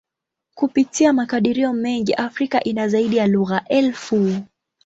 [0.55, 4.37] Kupitia makadirio mengi, Afrika ina zaidi ya lugha elfu.